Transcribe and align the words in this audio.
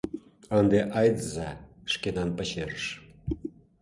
—А 0.51 0.53
ынде 0.61 0.79
айдыза 0.99 1.49
шкенан 1.91 2.29
пачерыш. 2.37 2.85